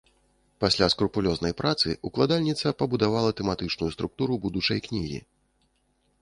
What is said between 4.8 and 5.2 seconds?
кнігі.